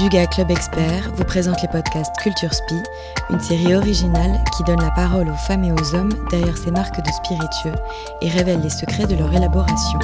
Duga 0.00 0.26
Club 0.28 0.50
Expert 0.50 1.12
vous 1.12 1.24
présente 1.24 1.60
les 1.60 1.68
podcasts 1.68 2.16
Culture 2.22 2.54
Spi, 2.54 2.82
une 3.28 3.38
série 3.38 3.74
originale 3.74 4.42
qui 4.56 4.64
donne 4.64 4.80
la 4.80 4.90
parole 4.92 5.28
aux 5.28 5.36
femmes 5.46 5.62
et 5.62 5.72
aux 5.72 5.94
hommes 5.94 6.26
derrière 6.30 6.56
ces 6.56 6.70
marques 6.70 7.04
de 7.04 7.10
spiritueux 7.10 7.74
et 8.22 8.30
révèle 8.30 8.62
les 8.62 8.70
secrets 8.70 9.06
de 9.06 9.14
leur 9.14 9.30
élaboration. 9.30 9.98